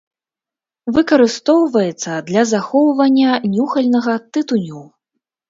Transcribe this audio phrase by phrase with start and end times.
[0.95, 4.83] Выкарыстоўваецца для захоўвання нюхальнага тытуню.